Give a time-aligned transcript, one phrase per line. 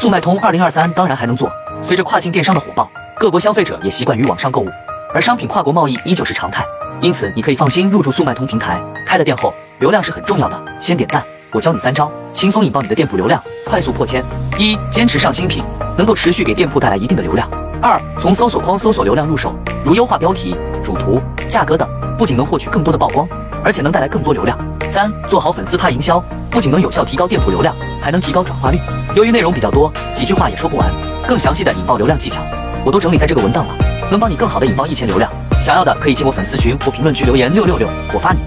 [0.00, 1.52] 速卖通二零二三当然还能做。
[1.82, 4.68] 随着跨境电商的火爆，各国消费者也习惯于网上购物，
[5.12, 6.64] 而商品跨国贸易依旧是常态。
[7.02, 8.80] 因此，你可以放心入驻速卖通平台。
[9.06, 10.58] 开了店后，流量是很重要的。
[10.80, 14.24] 先点赞，我教你三招，轻松引爆你的店铺流量，快速破千。
[14.58, 15.62] 一、坚持上新品，
[15.98, 17.46] 能够持续给店铺带来一定的流量。
[17.82, 19.54] 二、从搜索框搜索流量入手，
[19.84, 21.86] 如优化标题、主图、价格等，
[22.16, 23.28] 不仅能获取更多的曝光，
[23.62, 24.58] 而且能带来更多流量。
[24.88, 28.78] 三、做好粉丝趴营销，不仅能有效提高店铺流量，还能提高转化率。
[29.14, 30.90] 由于内容比较多，几句话也说不完，
[31.26, 32.40] 更详细的引爆流量技巧，
[32.84, 33.74] 我都整理在这个文档了，
[34.10, 35.30] 能帮你更好的引爆一千流量。
[35.60, 38.40] 想要的可以进我粉丝群或评论区留言六六六，我发你。